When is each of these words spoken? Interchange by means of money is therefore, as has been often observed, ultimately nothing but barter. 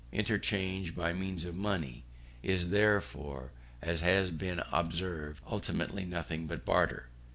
Interchange 0.11 0.95
by 0.95 1.13
means 1.13 1.45
of 1.45 1.53
money 1.53 2.03
is 2.41 2.71
therefore, 2.71 3.51
as 3.83 4.01
has 4.01 4.31
been 4.31 4.59
often 4.59 4.73
observed, 4.79 5.41
ultimately 5.45 6.05
nothing 6.05 6.47
but 6.47 6.65
barter. 6.65 7.07